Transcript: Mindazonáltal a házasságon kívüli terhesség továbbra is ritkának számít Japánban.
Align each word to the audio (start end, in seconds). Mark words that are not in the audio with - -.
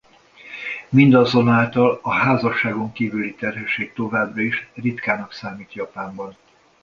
Mindazonáltal 0.89 1.99
a 2.01 2.11
házasságon 2.11 2.91
kívüli 2.91 3.33
terhesség 3.35 3.93
továbbra 3.93 4.41
is 4.41 4.69
ritkának 4.73 5.31
számít 5.33 5.73
Japánban. 5.73 6.37